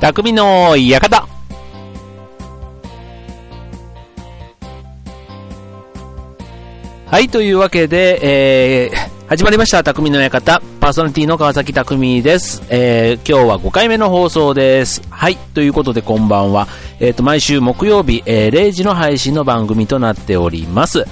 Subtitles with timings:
[0.00, 1.26] 匠の館。
[7.06, 10.62] はい、というわけで、えー、始まりました、匠の館。
[10.78, 12.62] パーソナリティの川崎匠です。
[12.68, 15.02] えー、今日は5回目の放送です。
[15.10, 16.68] はい、ということでこんばんは。
[17.00, 21.06] えっ、ー、と、毎週木曜日、えー、0時の配信の番組となっております。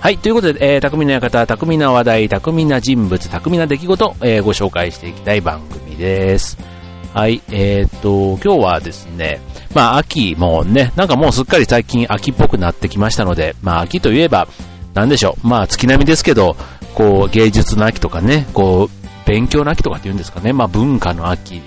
[0.00, 6.79] はい、ということで、えー、匠の館、匠な話題、匠な人物、匠な出来事、えー、ご紹介していきたい番組です。
[7.12, 9.40] はい、えー、っと、今日はですね、
[9.74, 14.46] まあ秋もね、なんかもうすっかり最近秋っぽくなってきましたので、まあ秋といえば、
[14.94, 16.54] なんでしょう、まあ月並みですけど、
[16.94, 21.62] こう芸術の秋とかね、こう勉強の秋とかって言うんですかね、まあ文化の秋、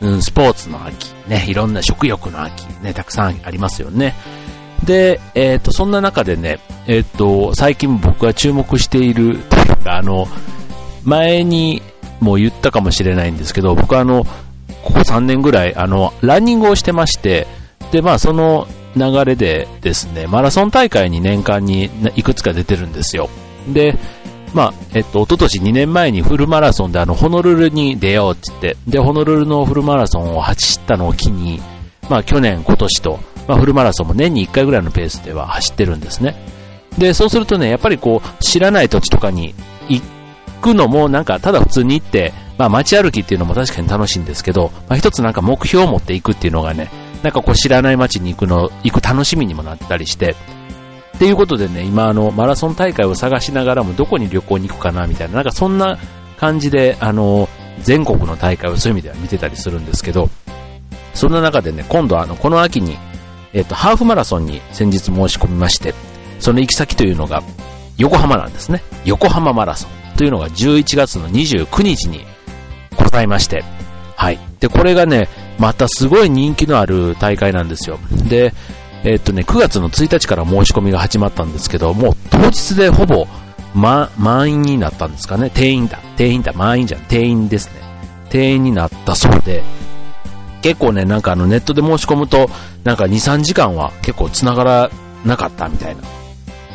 [0.00, 4.14] うん、スポーツの秋、ね、いろんな食欲の秋、ね、たくさんありますよね。
[4.84, 10.28] で、えっ、と、そんな中でね、えっ、と、最近僕が注目しているというか、あの、
[11.04, 11.82] 前に
[12.20, 14.24] も言ったかもしれないんですけど、僕はあの、
[14.82, 17.46] ここ3年ぐらい、あの、ランニングをしてまして、
[17.92, 23.28] で、まあ、その流れでですね、マラソン大会に年間にいくつか出てるんですよ。
[23.68, 23.96] で、
[24.54, 31.60] まあ、えっと、一昨年2年前にフルマラソンであの、ホノルルに出ようって言って、で、ホノルルのフルマラソンを走ったのを機に、
[32.08, 36.34] まあ、去年、今年と、まあ、フルマラソンも年に1回ぐらいのペースでは走ってるんですね。
[36.96, 39.54] で、そうするとね、やっぱりこう、知らない土地とかに
[39.88, 40.02] 行
[40.60, 46.90] くのもなんか、ただ普通に行って、まあ街歩きっていうのも確かに楽しいんですけど、まあ一つなんか目標を持っていくっていうのがね、
[47.22, 50.34] なんかこう知らない街に行くの、行く楽しみにもなったりして、
[51.16, 55.98] っていうことでね、今あの、マラソン大会を探しながらもどこに旅行に行くかなみたいな、なんかそんな
[56.36, 57.48] 感じで、あの、
[57.80, 60.28] 全国の大会をそういう意味では見てたりするんですけど、
[61.14, 62.96] そんな中でね、今度あの、この秋に、
[63.52, 65.94] えっと、ハーフマラソンに先日申し込みまして、
[66.38, 67.42] その行き先というのが、
[67.96, 68.82] 横浜なんですね。
[69.04, 72.24] 横浜マラソンというのが11月の29日に
[72.98, 73.64] ございまして、
[74.16, 74.38] はい。
[74.60, 77.98] で、これがね、またすごい人気のある大会なんですよ。
[78.28, 78.52] で、
[79.04, 83.26] えっとね、9月の1日から申し込みが始まったんですけど、もう当日でほぼ、
[83.74, 85.50] ま、満員になったんですかね。
[85.50, 85.98] 定員だ。
[86.16, 86.52] 定員だ。
[86.52, 87.02] 満員じゃん。
[87.02, 87.80] 定員ですね。
[88.30, 89.62] 定員になったそうで、
[90.62, 92.50] 結構ね、なんかあのネットで申し込むと、
[92.84, 94.90] なんか2、3時間は結構繋がら
[95.24, 96.02] なかったみたいな。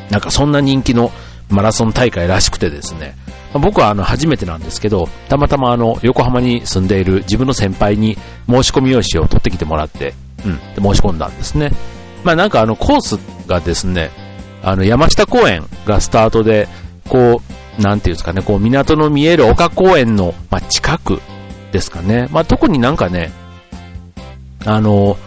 [0.10, 1.12] なんかそんな人気の
[1.50, 3.16] マラソン大会らしくてですね。
[3.60, 8.18] 僕はあの初めてなんですけど、たまたまあの横浜に住んでいる自分の先輩に
[8.50, 10.14] 申し込み用紙を取ってきてもらって、
[10.46, 11.72] うん、で申し込んだんですね。
[12.24, 14.10] まあなんかあのコースがですね、
[14.64, 16.68] あの山下公園がスタートで、
[17.08, 17.42] こ
[17.78, 21.22] う、なんていうんですかね、こう港の見える丘公園の、ま、近く
[21.72, 22.28] ですかね。
[22.32, 23.32] まあ特になんかね、
[24.66, 25.18] あの、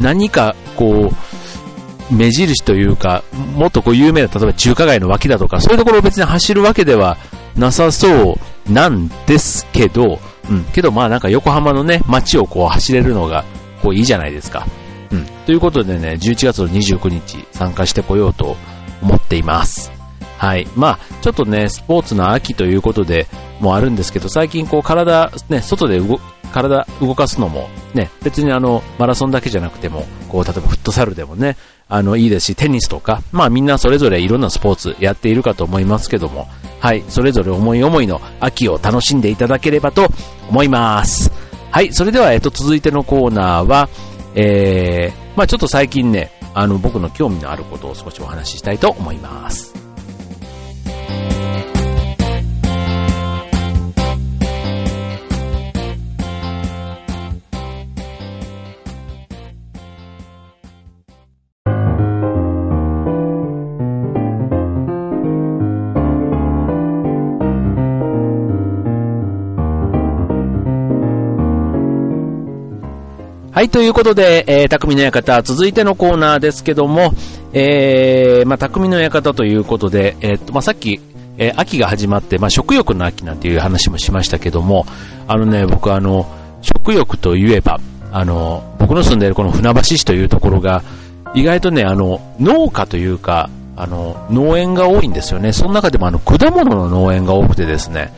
[0.00, 3.22] 何かこう、目印というか、
[3.54, 7.16] もっとこう有名な、例えば中華街の脇だとか、そういうところを別に走るわけでは
[7.56, 8.38] なさそ
[8.68, 10.18] うなんですけど、
[10.48, 13.44] うん、けどまあなんか横浜のね、街をこう走れるのが、
[13.82, 14.66] こういいじゃないですか。
[15.10, 15.26] うん。
[15.46, 18.56] ということでね、11月の29日参加してこようと
[19.02, 19.90] 思っています。
[20.38, 20.66] はい。
[20.74, 23.26] まあ、ちょっとね、スポーツの秋ということで
[23.60, 26.18] もあるんですけど、最近こう体、ね、外で動、
[26.52, 31.56] 体動かすのもね、別にあの、マラソンだけじゃなくても、こう、例えばフットサルでもね、
[31.88, 36.48] あの、いいですし、テニスとか、まあみんなそれぞれいろんなスポーツやっているかと思いますけども、
[36.80, 40.08] はい、それぞれ思い思いの秋を楽しんでいただければと
[40.48, 41.30] 思います。
[41.70, 43.88] はい、それでは、えっと、続いてのコーナーは、
[44.34, 49.79] えー、まあちょっと最近ね、あの、僕の興味のあることを少しお話ししたいと思います。
[73.60, 77.12] はい、ということで、えー、匠の館、続いてのコーナーですけども、
[77.52, 80.98] えー、まあ、匠の館ということで、えー、っと、まあ、さっき、
[81.36, 84.86] えー、秋が始まって、まあ、食欲の秋なんていう話もしましたけども、
[85.28, 86.26] あのね、僕あの、
[86.62, 87.78] 食欲といえば、
[88.10, 90.82] あの、僕の住んでいるこの船橋市というところが、
[91.34, 95.52] 意外とね、あの、農家というか、あの、農園が多いんですよね。
[95.52, 98.10] その中でもあの、果物の農園が多くてですね、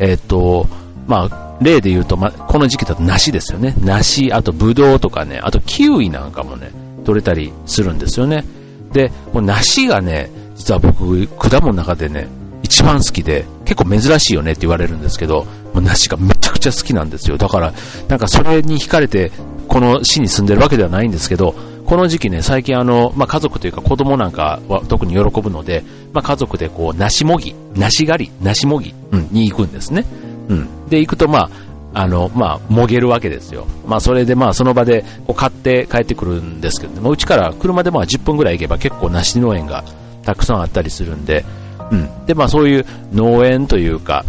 [0.00, 0.66] えっと、
[1.06, 3.74] まあ、例で言うと、ま、この時期だと梨ですよね。
[3.80, 6.70] 梨、あとブドウとかね、あとキウイなんかもね、
[7.04, 8.44] 取れたりするんですよね。
[8.92, 12.28] で、もう梨がね、実は僕、果物の中でね、
[12.62, 17.38] 一番好きで、結構珍しいよねって言われるんですけど、もう梨がめちゃくちゃ好きなんですよ。
[17.38, 17.72] だから、
[18.08, 19.32] なんかそれに惹かれて、
[19.68, 21.54] この市に住んでるわけではないんですけど、
[21.86, 30.04] この時期ね、最近あの、まあ、家族というか子供なんかは特に喜ぶので、まあ、家族でこう、梨もぎ、梨狩り、梨もぎ、うん、に行くんですね。
[30.48, 30.88] うん。
[30.88, 31.50] で、行くとまあ、
[31.94, 33.66] あの、まあ、もげるわけですよ。
[33.86, 39.84] まあ、それでまあ、その場でこう買って帰ってくるんですけど、ね、うちから車でまあ10分ぐらい行けば結構梨農園が
[40.22, 41.44] たくさんあったりするんで、
[41.90, 42.26] うん。
[42.26, 44.24] で、まあ、そういう農園というか、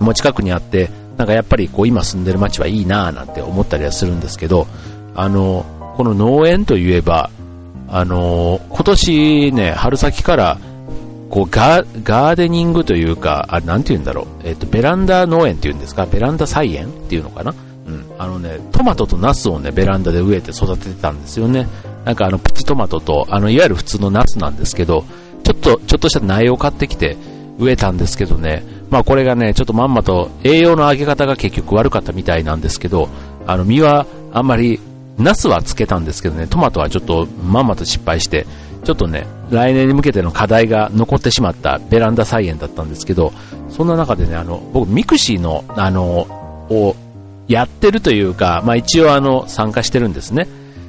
[0.00, 4.66] もう近くにあって、なんかやっぱりこう今住んでる街はいいなぁなんて思ったりはするんですけど、
[5.14, 5.66] あの、
[5.96, 7.30] この農園といえば、
[7.88, 10.58] あの、今年ね、春先から、
[11.32, 17.54] こうガーデニングというか、あ、なんて言うんだろう、えっ、と、ベランダ農園っていうんですか、ベランダ菜園っていうのかな？
[17.86, 18.04] うん。
[18.18, 21.68] あのね、トマトとナスをね、ベランダで植えて育ててたんですよね。
[22.04, 25.06] なんかあの、プチトマトと、あの、いわゆる普通のナスなんですけど、
[25.42, 27.16] ちょっと、ちょっとした苗を買ってきて
[27.58, 33.08] 植えたんですけどね、まあこれがね、ちょっとまんまと栄養の上げ方が結局悪かったみたいなんですけど、
[33.46, 34.80] あの、実はあんまり、
[35.16, 38.46] ナスはつけたんですけどね、トマトはちょっとまんまと失敗して、
[38.84, 43.32] ちょっとね、来年に向けての課題が残ってしまったベランダ菜園だったんですけど、
[43.68, 46.26] そんな中でね、あの、僕、 mixi の、あの、
[46.70, 46.96] を
[47.48, 50.48] やってるというか、まあ一応あの、参加してるんですね。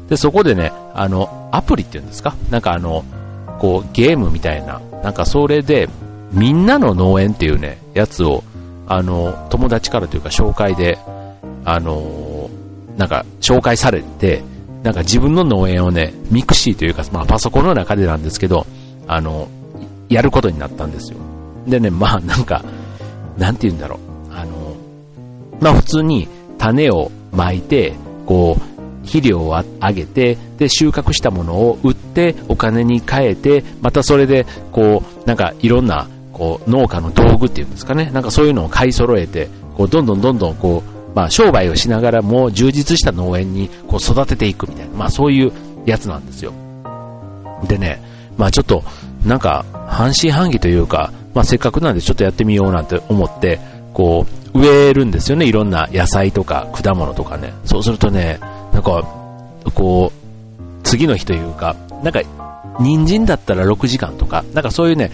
[0.10, 2.36] で、そこでね、あの、アプリっていうんですか？
[2.50, 3.04] なんかあの、
[3.60, 5.90] こう、ゲームみたいな、なんかそれで、
[6.32, 8.44] みんなの農園っていうね、やつを、
[8.88, 10.98] あの、友達からというか紹介で、
[11.64, 12.50] あの、
[12.98, 14.44] なんか紹介されて、
[14.84, 18.68] なんか自分の農園をね、 mixi というか、まあパソコンの中でなんですけど、
[19.08, 19.48] あの、
[20.10, 21.20] やることになったんですよ。
[21.66, 22.64] でね、まあなんか、
[23.38, 23.96] なんて言うんだろ
[24.30, 24.34] う。
[24.34, 24.76] あの、
[25.62, 26.28] まあ普通に
[26.58, 27.94] 種をまいて、
[28.26, 28.74] こう、
[29.06, 45.52] 肥料をあげて、で、収穫したものを売ってお金に変えて、またそれで、こう、なんかいろんな、こう、農家の道具っていうんですかね、なんかそういうのを買い揃えて、こう、どんどんどんどん、こう、まあ、商売をしながらも充実した農園に、こう、育てていくみたいな、まあ、そういう
[45.86, 46.54] やつなんですよ。
[47.68, 48.02] でね、
[48.38, 48.84] まあ、ちょっと、
[49.26, 53.60] なんか、半信半疑というか、まあ、せっかくなんでちょっとやってみようなんて思って、
[53.94, 57.54] こう、植えるんですよね、いろんな野菜とか果物とかね。
[57.66, 58.40] そうするとね、
[58.72, 59.04] なんか、
[59.74, 62.22] こう、次の日というか、なんか、
[62.80, 65.12] 人参だったら6時間とか、なんかそういうね、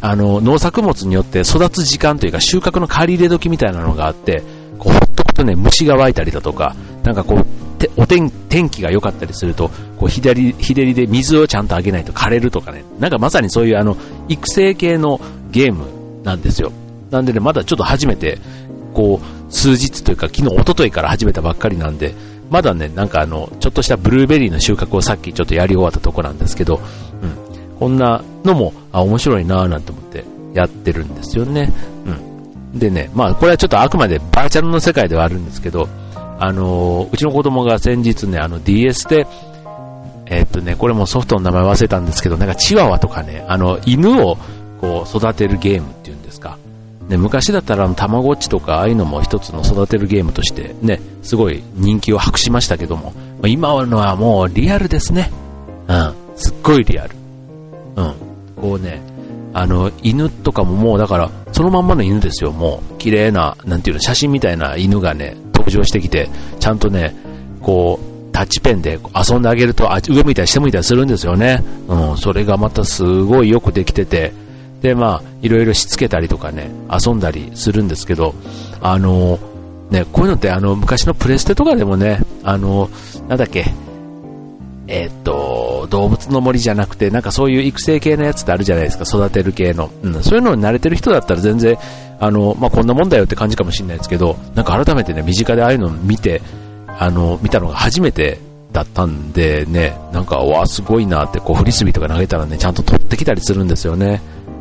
[0.00, 4.42] あの、農作物によって育つ時間というか収穫の借り入れ時みたいなのがあって、
[4.78, 5.08] こう、ほっ
[5.40, 7.46] とね、虫が湧いたりだとか、なんかこう、
[7.96, 13.96] お天天気が良かったりすると、こう左、左で水をちゃんとあげないと枯れるとかね、なんかまさにそういうあの、
[14.28, 15.20] 育成系の
[15.50, 15.86] ゲーム
[16.22, 16.72] なんですよ。
[17.10, 18.38] なんでね、まだちょっと初めて、
[18.92, 22.14] こう、数日というか、昨日、一昨日から始めたばっかりなんで、
[22.50, 26.80] まだね、なんかあの、ちょっとしたブルーベリーの収穫をさっきちょっとやり終わったとこなんですけど、
[27.22, 27.78] うん。
[27.78, 31.72] こんなのも、あ、面白いなぁなんて思ってやってるんですよね。
[32.06, 32.29] うん。
[32.74, 35.88] でね、まあこれはちょっとあくまでバーチャルの世界ではあるんですけど、
[36.38, 39.26] あのー、うちの子供が先日ね、あの DS で、
[40.26, 44.38] えー、っとね、これもソフトの名前忘れたんですけど、なんかチワワとかね、あの、犬を
[44.80, 46.56] こう育てるゲームっていうんですか。
[47.08, 53.12] ね、昔だったらたまごっちとかああいうのも一つの育てるゲームとしてね、すごい人気を博しましたけども、
[53.44, 55.32] 今のはもうリアルですね。
[55.88, 57.16] うん、すっごいリアル。
[57.96, 58.14] うん、
[58.56, 59.02] こうね、
[59.52, 62.98] あの、犬とかももうだから、そのまんまの犬ですよ、もう。
[62.98, 67.14] 綺麗な、なんていうの、写真みたいな犬がね、登場してきて、ちゃんとね、
[67.60, 71.62] こう、タッチペンで遊んであげると、あ、上向いたり下向いたりするんですよね。
[71.88, 74.32] うん、それがまたすごいよくできてて、
[74.82, 78.34] で、まあ、いろいろしつけたりとかね、遊んだりするんですけど、
[78.80, 79.38] あの、
[79.90, 82.88] ね、こういうのってあの、昔のプレステとかでもね、あの、
[83.28, 83.74] なんだっけ、
[84.90, 89.88] えー、っと、動物の森じゃなくて、なんかそういう育成系のやつってあるじゃないですか、育てる系の。
[90.02, 91.78] うん、そういうのに慣れてる人だったら全然、
[92.18, 96.42] あの、まあ、こんなもんだよって感じかもしれないですけど、なんか改めてね、身近でああいうのを見て、
[96.86, 98.40] あの、見たのが初めて
[98.72, 104.20] だったんでね、なんか、わあ、すごいなって、こう、フリスビーとか投げたらね、ちゃんと取ってきたりするんですよね。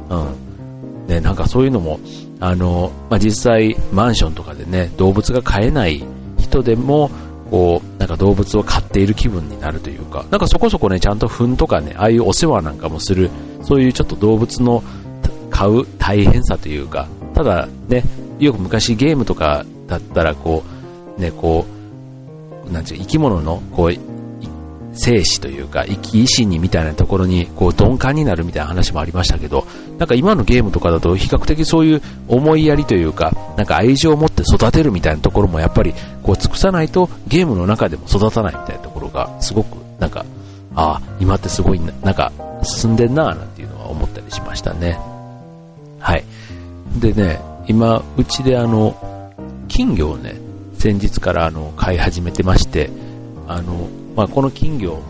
[0.10, 1.08] うん。
[1.08, 2.00] ね、なんかそういうのも、
[2.40, 6.06] あの、まあ、実際、マンションとかでね、動物が飼えない
[6.38, 7.10] 人でも、
[7.50, 13.30] こう、なんか動物を飼っている気分になるというか、なんかそこそこね、ちゃんと糞とかね、ああいうお世話なんかもする、
[13.64, 14.84] そういうちょっと動物の
[15.50, 18.04] 飼う大変さというか、ただね、
[18.40, 20.64] よく昔ゲームとかだったら、こ
[21.18, 21.66] う、ね、こ
[22.68, 24.10] う、なんていう生き物の、こう、
[24.94, 29.66] 生死というか、生き死にみたいなところに、こう、鈍感になるみたいな話もありましたけど、
[29.98, 35.94] なんか今のゲームとかだと、比較的そういう思いやりというか、なんか愛情を持って育てるみたいなところもやっぱり、
[36.30, 40.24] こう、尽くさないと、ゲームの中でも育たないみたいなところが、すごく、なんか、
[40.76, 42.32] ああ、今ってすごい、なんか、
[42.62, 45.00] 進んでんなーなんていうのは思ったりしましたね。
[46.00, 46.24] はい。
[47.00, 49.34] でね、今、うちであの、
[49.68, 50.36] 金魚をね、
[50.78, 52.92] 先日からあの、飼い始めてまして、
[53.48, 55.02] あの、まあ、この金魚も、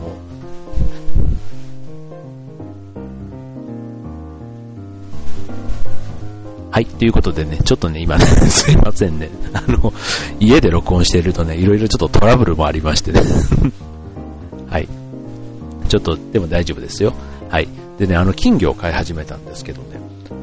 [6.72, 6.86] はい。
[6.86, 9.30] ということでね、ちょっとね、今ね、 すいませんね。
[9.54, 9.92] あの、
[10.40, 13.22] 家で録音しているとね、いろいろちょっとトラブルもありましてね。
[14.70, 14.88] はい。
[15.88, 17.14] ちょっと、でも大丈夫ですよ。
[17.50, 17.68] はい。
[17.98, 20.00] でね、あの、金魚を飼い始めたんですけどね、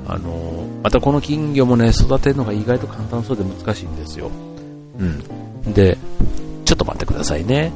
[0.09, 4.31] あの、またこの金魚もね、育てるのが意外と簡単そうで難しいんですよ。
[4.99, 5.73] うん。
[5.73, 5.97] で、
[6.65, 7.73] ちょっと待ってくださいね。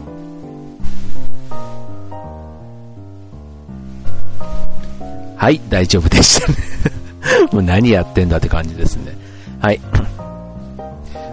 [5.36, 6.99] はい、大丈夫でしたね
[7.52, 9.16] もう何やってんだって感じですね。
[9.60, 9.80] はい。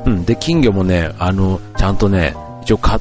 [0.06, 3.00] うん、で、金魚もね、あの、ちゃんとね、一応買っ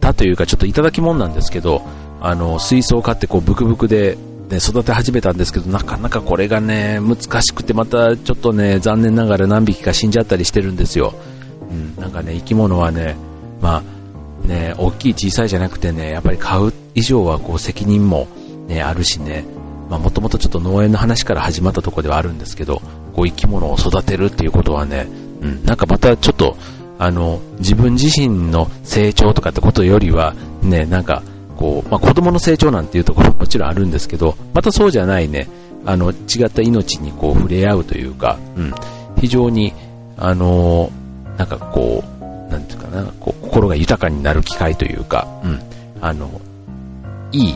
[0.00, 1.82] たというか、ちょっといただき物なんですけど、
[2.20, 4.16] あの、水槽を買ってこう、ブクブクで、
[4.48, 11.14] ね、育て始めたんですけど、なかなかこれがね、難しくて、またちょっとね、残念ながら何匹か死んじゃったりしてるんですよ。
[11.70, 13.16] うん、なんかね、生き物はね、
[13.60, 13.82] ま
[14.44, 18.28] あ、ね、大きい小さいじゃなくてね、やっぱり買う以上はこう責任も
[18.68, 19.44] ね、あるしね、
[19.88, 22.82] もともとちょっと農園の話から始まったとこではあるんですけど、
[23.14, 25.06] こう生き物を育てるっていうことはね、
[25.40, 26.56] うん、なんかまたちょっと、
[26.98, 31.22] あの、自分自身の成長とかってことよりは、ね、なんか、
[31.56, 35.48] こう、まあ、子供の成長なんていうところも もちろんあるんですけど、またそうじゃないね、
[35.84, 38.74] あの、違った命にこう触れ合うというか、うん、
[39.18, 39.72] 非常に、
[40.18, 40.90] あの
[41.36, 45.60] なんかこう、なんていうかな、こう、心が豊かになる機会というか、うん、
[46.00, 46.40] あの、
[47.32, 47.54] いい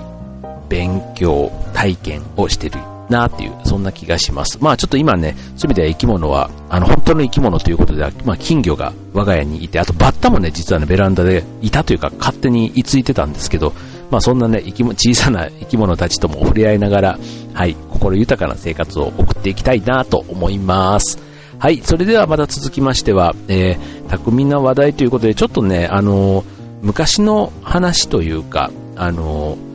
[0.70, 2.78] 勉強、体験をしてる
[3.10, 4.56] なっていう、そんな気がします。
[4.62, 13.74] まあちょっと今ね、そういう意味では生き物は、あの、本当の生き物ということでは、まあ金魚が我が家にいて、あとバッタもね、実はね、ベランダでいたというか、勝手に居ついてたんですけど、
[14.10, 17.18] まあそんなね、生き物、小さな生き物たちとも触れ合いながら、
[17.52, 21.18] はい、心豊かな生活を送っていきたいなと思います。
[21.58, 26.44] はい、それではまた続きましては、えー、巧みな話題ということで、ちょっとね、あのー、
[26.82, 29.69] 昔の話というか、あのー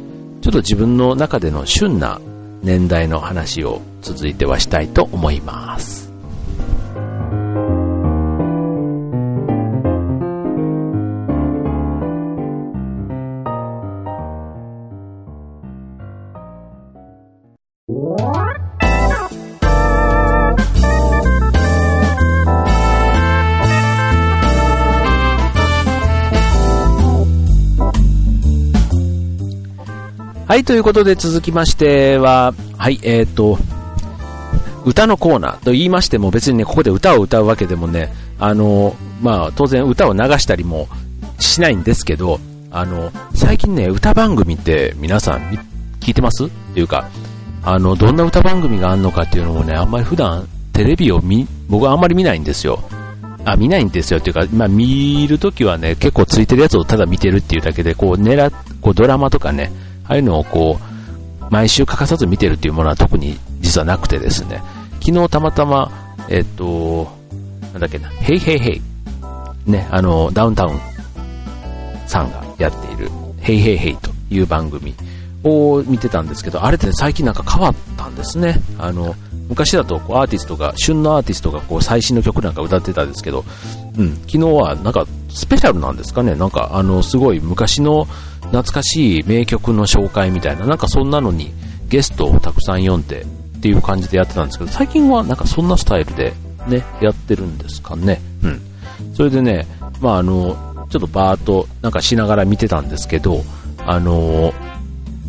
[0.46, 2.22] ちょっと自分の中での旬な
[2.62, 6.04] 年代の話を続いてはしたいと思います。
[30.55, 33.57] はい、ということで続きましては、はい、えっ、ー、と、
[34.85, 40.88] 歌のコーナーと言いましても別にね、ここで歌を歌うわけでもね、あの、まあ、当然歌を流したりも
[41.39, 42.39] しないんですけど、
[42.71, 45.41] あの、最近ね、歌番組って皆さん
[46.00, 46.45] 聞いてます？
[46.45, 47.09] っていうか、
[47.62, 52.79] あの、どんな歌番組があるのかっていうのもね、あんまり普段テレビを見、僕はあんまり見ないんですよ。
[53.43, 60.95] あ、見ないんですよっていうか、まあ見るときはね、結構ついてるやつをただ見てるっていうだけで、こう狙っ、こうドラマとかね、ああいうのをこう、
[61.51, 64.62] 毎週欠かさず見てるっていうものは特に実はなくてですね、
[65.01, 65.91] 昨日たまたま、
[66.29, 67.07] えっと、
[67.71, 68.81] なんだっけな、ヘイヘイヘイ、
[69.69, 70.79] ね、あの、ダウンタウン
[72.07, 73.09] さんがやっている、
[73.39, 74.95] ヘイヘイヘイという番組
[75.43, 78.55] を見てたんですけど、あれって最近なんか変わったんですね。
[78.79, 79.15] あの、
[79.50, 83.45] 昔だとこうアーティストが、旬のアーティストがこう最新の曲なんか歌ってたんですけど、
[83.97, 88.05] うん、昨日はなんかスペシャルなんですかね、なんかあの、すごい昔の
[88.41, 91.53] 懐かしい名曲の紹介みたいな、なんかそんなのに
[91.88, 96.34] ゲストをたくさん読んでっていう感じでやってたんですけど、最近はなんかそんなスタイルで
[96.67, 98.22] ね、やってるんですかね。
[98.44, 98.62] うん。
[99.13, 99.67] それでね、
[100.01, 100.55] まああの、
[100.89, 103.44] ちょっとバーっとなんかしながら見てたんですけど、
[103.86, 104.53] あの、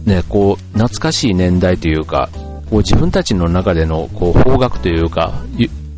[0.05, 2.29] ね、こう、懐かしい年代というか、
[2.71, 5.35] こう自分たちの中でのこう方角というか、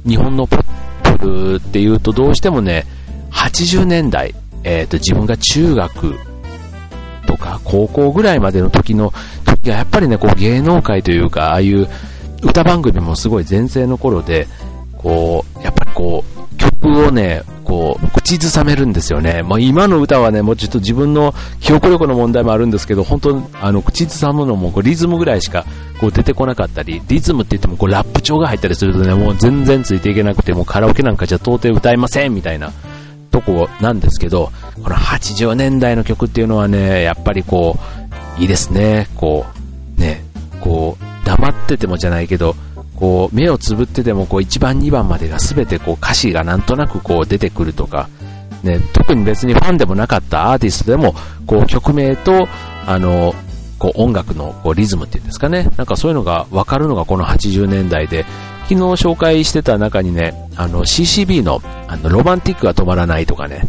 [0.07, 2.85] 日本のポップっていうとどうしてもね、
[3.31, 6.19] 80年代、えっ、ー、と自分が中学
[7.27, 9.13] とか高校ぐらいまでの時の
[9.45, 11.89] 時がやっぱりね、こう芸能界というか、ああいう
[12.43, 14.49] 歌番組もすごい全盛の頃で、
[14.97, 19.43] こう、やっぱりこう、曲をね、こう、口ずさめるんですよね。
[19.43, 25.67] まあ、今の歌はね、もうちょっと自分の記憶力の問題もあるんですけど、本当あの、口ずさむのもこうリズムぐらいしか
[26.01, 32.73] こう出てこなかったり、リズムって言ってもこうラップ調が入ったりするとね、もう全然ついていけなくて、もうカラオケなんかじゃ到底歌えませんみたいな
[33.41, 34.51] とこなんですけど、
[34.83, 37.79] この80年代の曲っていうのはね、やっぱりこ
[38.39, 39.09] う、いいですね。
[39.15, 39.47] こ
[39.97, 40.25] う、ね、
[40.61, 42.57] こう、黙っててもじゃないけど、
[42.97, 48.09] こう、目をつぶってても、こう、1番、2番までが全てこう、歌詞がなんとなくこう、出てくるとか、
[48.63, 51.15] ね、特に別にファンでもなかったアーティストでも、
[51.47, 52.49] こう、曲名と、
[52.87, 53.35] あの、
[53.79, 55.69] こう、音楽のこうリズムっていうんですかね。
[55.77, 58.27] なんかそういうのがわかるのがこの80年代で、
[58.69, 63.63] 昨日紹介してた中にね、あの CCB のあのロマンティックが止まらないとかね、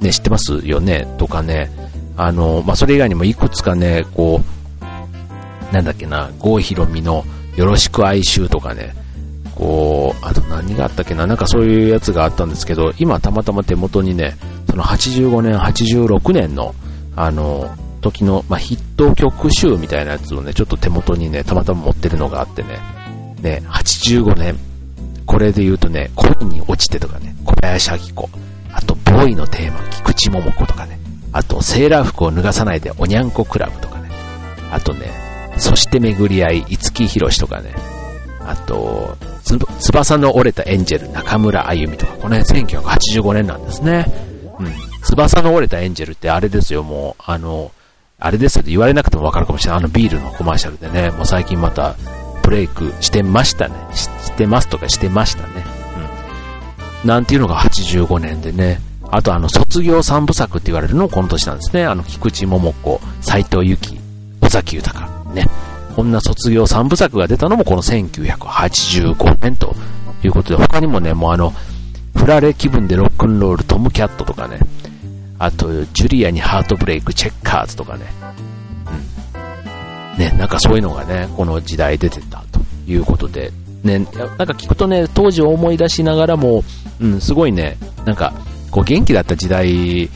[0.00, 1.06] ね、知ってますよね？
[1.18, 1.70] とかね、
[2.16, 4.40] あの、まあ、それ以外にもいくつかね、こ
[5.70, 8.92] う、なんだっけな、郷ひろみのよろしく哀愁とかね、
[9.54, 14.36] こう、あと何があったっけな、なんかそういうやつがあったんですけど、今たまたま手元にね、
[14.68, 16.74] その85年、86年の、
[17.14, 22.80] あの、時の、まあ、ヒット曲集みたいなやつをね、ちょっと手元にね、たまたま持ってるのがあってね、
[23.40, 24.58] ね、85年、
[25.26, 28.30] これで言うとね、恋に落ちてとかね、小林明子、
[28.72, 30.98] あと、ボーイのテーマ、菊池桃子とかね、
[31.32, 34.10] あと、セーラー服を脱がさないでおにゃんこクラブとかね、
[34.72, 35.10] あとね、
[35.58, 37.74] そして巡り合い、五木ひろしとかね、
[38.46, 39.16] あと、
[39.78, 44.06] 翼の折れたエンジェル、中村あゆみとか、この辺1985年なんですね。
[44.58, 44.72] うん。
[45.02, 47.72] 翼の折れたエンジェルってあれですよ、もう、あの、
[48.20, 49.78] あれですよ、言われなくてもわかるかもしれない。
[49.78, 51.94] あのビールのコマーシャルでね、もう最近また
[52.48, 53.74] ブレイクしてましたね。
[53.92, 55.66] してますとかしてましたね。
[57.02, 57.08] うん。
[57.08, 58.80] なんていうのが85年でね。
[59.10, 61.84] あとあの、卒業三部作って言われるのもこの年なんですね。
[61.84, 64.00] あの、菊池桃子、斎藤由紀、
[64.40, 65.10] 尾崎豊。
[65.34, 65.46] ね。
[65.94, 69.76] こんな卒業三部作が出たのもこの1985年と
[70.24, 71.52] いうことで、他にもね、もうあの、
[72.16, 74.58] フラレ気分でロックンロール、トムキャットとかね、
[75.38, 78.06] あと、ジュリアにハートブレイク、チェッカーズとかね。
[80.18, 82.60] ね、なんかそういうのがね、この時代出てたと
[82.90, 83.52] いうことで、
[83.84, 86.64] ね、なんか聞くとね、当時を思い出しながらも、
[87.00, 88.34] うん、すごいね、なんか、
[88.70, 90.10] こう元気だった時代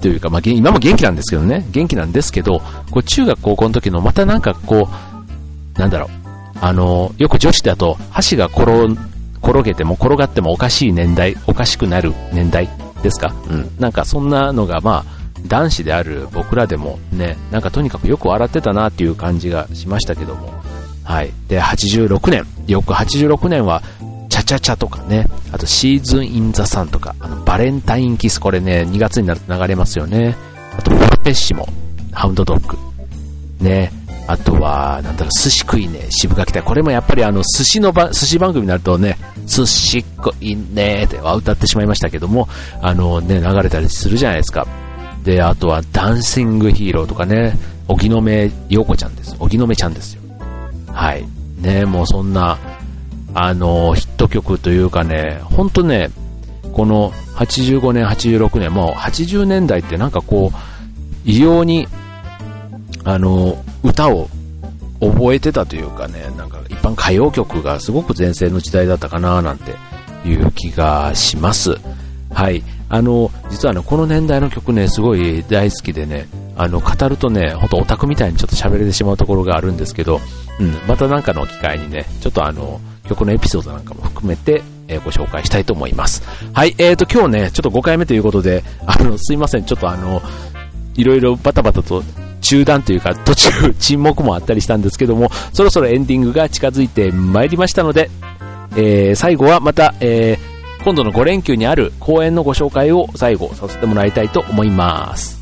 [0.00, 2.60] というか、まあ、今も元気なんですけどね、元気なんですけど、
[2.90, 4.88] こう中学高校の時のまたなんかこ
[5.76, 6.08] う、なんだろう、
[6.60, 8.70] あの、よく女子だと箸が転、
[9.42, 12.68] 転げても転がってもおかしい年代、おかしくなる年代
[13.02, 13.34] ですか？
[13.50, 13.70] うん。
[13.80, 20.52] なんかそんなのがまあ、男子である僕らでもね、なんかとにかくよく笑ってたなっていう感じがしましたけども。
[21.04, 21.32] はい。
[21.48, 22.46] で、86年。
[22.66, 23.82] よく86年は、
[24.28, 30.36] チャチャチャとかね、あとシーズンインザサンとか、あの、バレンタインキス、これね、2月になると流れますよね。
[30.78, 31.66] あと、フォルペッシモ、
[32.12, 32.78] ハウンドドッグ。
[33.60, 33.92] ね。
[34.26, 36.62] あとは、なんだろう、寿司食いね、渋垣隊。
[36.62, 42.48] これもやっぱりあの、寿司のば、寿司番組になるとね、寿司食いねーっては歌ってしまいましたけども、
[42.80, 44.66] あのね、流れたりするじゃないですか。
[45.24, 47.54] で、あとは、ダンシングヒーローとかね、
[47.88, 49.36] 荻野目洋子ちゃんです。
[49.38, 50.22] 荻野目ちゃんですよ。
[50.88, 51.24] はい。
[51.58, 52.58] ね、もうそんな、
[53.34, 56.10] あの、ヒット曲というかね、ほんとね、
[56.72, 60.56] この85年、86年、もう80年代ってなんかこう、
[61.24, 61.86] 異様に、
[63.04, 64.28] あの、歌を
[65.00, 69.72] 覚えてたというかね、なんか一般歌謡曲がすごく前世の時代だったかななんて
[70.26, 71.76] いう気がします。
[72.32, 72.62] はい。
[72.92, 76.28] あの、実はね、この年代の曲ね、すごい大好きでね、
[76.58, 80.20] あの、語るとね、ほんとオタクみたいにちょっと喋れてしまうところがあるんですけど、
[80.60, 86.22] うん、またなんかの機会にね、ちょっとあの、曲のエピソードなんかも含めて、えー、ご紹介したいと思います。
[86.52, 90.20] はい、えーと、今日ね、ちょっと5回目ということで、あの、すいません、ちょっとあの、
[90.94, 92.04] いろいろバタバタと
[92.42, 98.10] 中断というか途中 沈黙もあったりしたんですけども、そろそろエンディングが近づいてまいりましたので、
[98.76, 100.51] えー、最後はまた、えー、
[100.84, 105.40] 今度の5連休にある公演のご紹介を最後させてもらいたいと思います。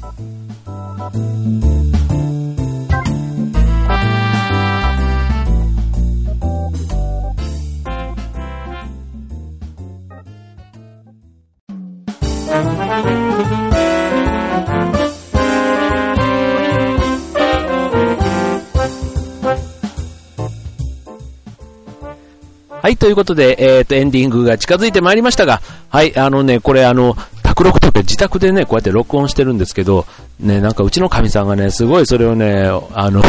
[22.90, 30.06] はい、ということで、えっ、ー、と、エンディングが近づいてまいりましたが、はい、あのね、これあの、卓録とか自宅でね、こうやって録音してるんですけど、
[30.40, 33.22] ね、なんかうちの神さんがね、すごいそれをね、あの、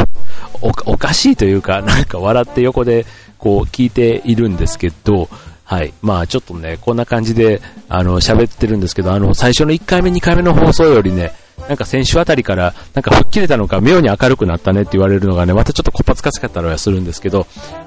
[0.63, 3.05] おかしいというか、 なんか笑って横で
[3.37, 5.29] こう聞いているんですけど、
[5.63, 5.93] はい。
[6.01, 11.33] まあちょっとね、こんな感じで、あの、喋ってるんですけど、あの、最初の1回目、2回目の放送よりね、
[11.67, 17.45] なんか先週あたりから、なんか吹っ切れたのか、妙に明るくなったねって言われるのがね、またちょっとこっぱつかしかったのはするんですけど、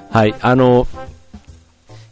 [0.09, 0.33] はい。
[0.39, 0.87] あの、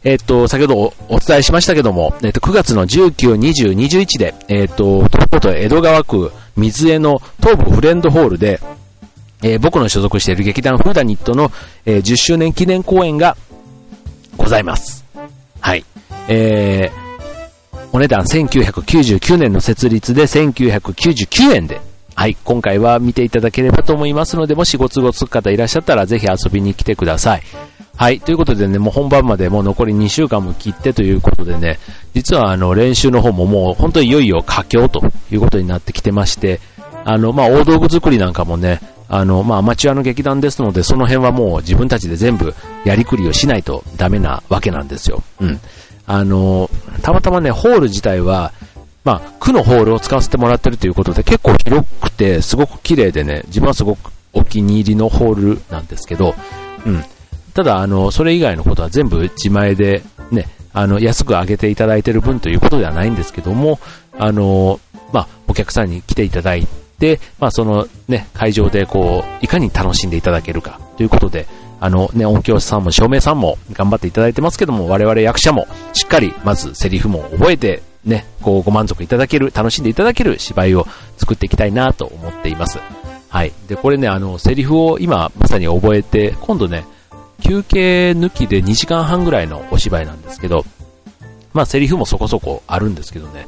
[0.04, 8.60] えっ、と、先ほどお伝えしましたけども、えっ、と、9月の19、20、21で、えっ、と、東京都江戸川区水江の東部フレンドホールで、
[9.42, 11.50] え僕の所属している劇団フーダニットの、
[11.86, 13.36] え10周年記念公演が
[14.36, 15.04] ございます。
[15.60, 15.84] はい。
[16.28, 21.80] えー、お値段1999年の設立で1999円で、
[22.14, 27.42] はい、今回は見ていただければと思いますので、もしご都合つく方いらっしゃったらぜひ遊びに来てください。
[27.96, 28.20] はい。
[28.20, 31.78] ということでね、もう本番までもう残り2週間も切ってということでね、
[32.12, 36.60] 実はあの練習の方ももう本当にいよいよ佳境ということになってきてまして、
[37.04, 42.54] あの、まあ、大道具作りなんかもね、あの、まあ、アマチュアの劇団ですので、その辺はもう自分たちで全部
[42.84, 45.22] やりくりをしないとダメなわけなんですよ。
[45.40, 45.60] うん。
[46.06, 46.68] あの、
[47.02, 48.52] たまたまね、ホール自体は、
[49.04, 56.34] まあ、区のホールを使わせてもらってるということで、結構広くて、すごく綺麗でね、自分はすごくお気に入りのホールなんですけど、
[56.86, 57.04] うん。
[57.54, 63.78] ただ、あの、それ以外のことは全部自前で、ね、あの、安く上げていただいている分ということではないんですけども、
[64.18, 64.80] あの、
[65.12, 66.66] まあ、お客さんに来ていただい
[66.98, 71.46] て、まあ、そのね、会場でこう、いかに楽しんでいただけるかということで、
[71.80, 80.86] あのね、音響さんも照明さんも頑張っていただいてますけども、我々役者もしっかりまずセリフも覚えて、ね、こうご満足いただける、楽しんでいただける芝居を
[81.18, 82.78] 作っていきたいなと思っています。
[83.28, 83.52] はい。
[83.68, 86.84] で、これね、あの、セリフを今まさに覚えて、今度ね、
[87.42, 90.64] 休憩抜きで2時間半ぐらいのお芝居なんですけど、
[91.52, 93.46] まあセリフもそこそこあるんですけどね、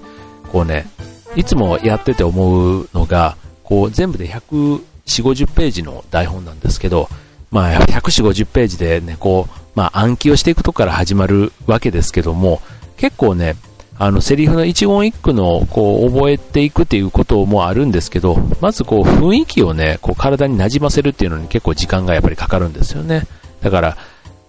[0.53, 0.87] こうね、
[1.35, 7.09] いつもやってて思うのが、こう全部で140、50ページの台本なんですけど、
[7.51, 12.61] まあ140、50ページでね、こう、まあ暗記をしていくとこから始まるわけですけども、
[12.97, 13.57] 結構ね、
[13.99, 23.27] あの、セリフの一言一句の、こう、覚えていくっていうこともあるんですけど、まずこう、雰囲気をね、こう、体に馴染ませるっていうのに結構時間がやっぱりかかるんですよね。
[23.61, 23.97] だから、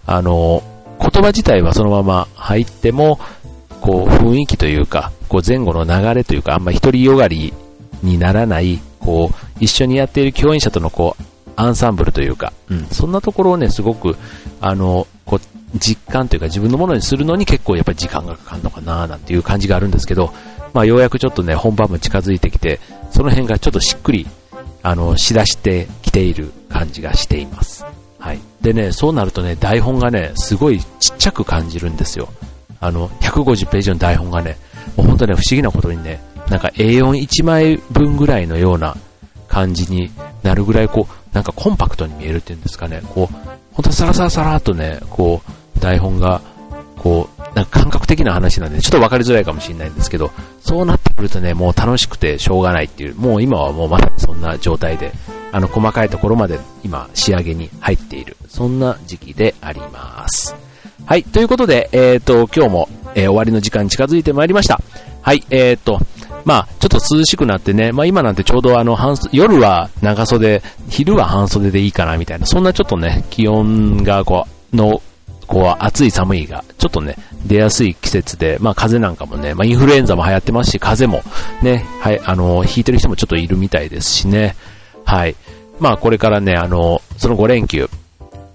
[0.06, 0.64] あの、
[1.00, 3.20] 言葉自体はそのまま入っても、
[3.82, 7.54] こう、雰囲気というか、こう、前後の流れというか、あんま独りよがり
[8.04, 11.24] にならない、こう、一緒にやっている共演者とのこう、
[11.56, 14.16] アンサンブルというか、うん、そんなところをね、すごく、
[14.62, 15.40] あの、こう、
[15.80, 20.34] 実感というか自分のものにするのに結構やっぱり時間がかかるのかななんていう感じがあるんですけど、
[20.74, 22.80] まあようやくちょっとね、本番も近づいてきて、
[23.12, 24.28] その辺がちょっとしっくり、
[24.84, 27.86] あの、しだしてきている感じがしています。
[28.62, 32.30] でね、そうなるとね、台本がね、すごいちっちゃく感じるんですよ。
[32.80, 34.58] あの、150ページの台本がね、
[34.96, 38.96] もう本当ね、不思議なことにね、なんか A41 枚分ぐらいのような
[39.48, 40.12] 感じに
[40.44, 43.36] なるぐらい、こう、なんかコンパクトに見えるっていうんですかね、こう、
[43.74, 45.42] ほんとサラサラサラっとね、こ
[45.76, 46.42] う、台本が、
[46.98, 50.30] こう、なんか感覚的な話なんで、ちょっと分かりづらいかもしれないんですけど、
[50.62, 55.12] そうなってくるとね、もう楽しくてしょうがないっていう、もう今はもうまさにそんな状態で、
[55.52, 60.56] あの、細かいところまで今仕上げに入っている、そんな時期であります。
[61.08, 64.80] はい、ということで、えっ、ー、と、今日も、えー、終わりの時間に近づいてまいりました。
[65.24, 66.00] はい、えっ、ー、と、
[66.46, 75.02] まあ、ちょっと涼しくなってね、まあ今なんてちょうどあの、半夜は長袖、昼は半袖でいいかなみたいな、そんなちょっとね、気温がこう、の、
[75.58, 77.16] こう、暑い寒いが、ちょっとね、
[77.48, 84.56] 出やすい季節で、まあ風邪なんかもね、まあインフルエンザも流行ってますし、風邪もね、はい、あの、引いてる人もちょっといるみたいですしね、
[85.04, 85.36] はい。
[85.80, 87.90] まあこれからね、あの、その5連休、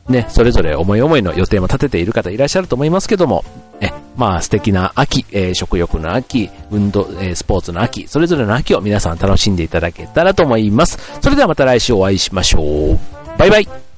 [0.08, 3.44] ね、それぞれ思い思いの予定も立てている方いらっしゃると思いますけども、
[3.80, 10.98] え、まあ素敵な秋、えー、食欲の秋、運動、えー、スポーツの秋、それぞれの秋を皆さん楽しんでいただけたらと思います。
[11.20, 12.98] それではまた来週お会いしましょう。
[13.38, 13.91] バイバイ。